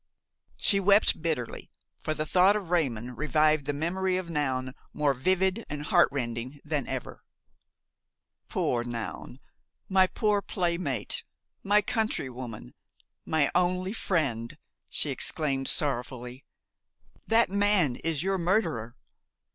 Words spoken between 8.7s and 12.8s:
Noun! my poor playmate! my countrywoman,